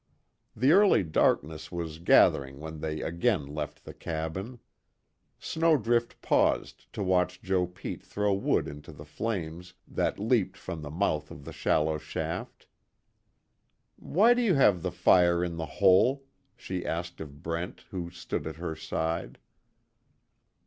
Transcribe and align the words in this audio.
The 0.55 0.71
early 0.71 1.03
darkness 1.03 1.71
was 1.71 1.99
gathering 1.99 2.59
when 2.59 2.79
they 2.79 3.01
again 3.03 3.45
left 3.45 3.83
the 3.85 3.93
cabin. 3.93 4.57
Snowdrift 5.37 6.23
paused 6.23 6.91
to 6.93 7.03
watch 7.03 7.39
Joe 7.43 7.67
Pete 7.67 8.01
throw 8.03 8.33
wood 8.33 8.67
into 8.67 8.91
the 8.91 9.05
flames 9.05 9.75
that 9.87 10.17
leaped 10.17 10.57
from 10.57 10.81
the 10.81 10.89
mouth 10.89 11.29
of 11.29 11.45
the 11.45 11.53
shallow 11.53 11.99
shaft: 11.99 12.65
"Why 13.95 14.33
do 14.33 14.41
you 14.41 14.55
have 14.55 14.81
the 14.81 14.89
fire 14.91 15.43
in 15.43 15.57
the 15.57 15.67
hole?" 15.67 16.23
she 16.57 16.83
asked 16.83 17.21
of 17.21 17.43
Brent, 17.43 17.81
who 17.91 18.09
stood 18.09 18.47
at 18.47 18.55
her 18.55 18.75
side. 18.75 19.37